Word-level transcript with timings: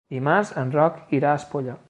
Dimarts 0.13 0.53
en 0.61 0.73
Roc 0.77 0.97
irà 1.19 1.31
a 1.35 1.43
Espolla. 1.43 1.79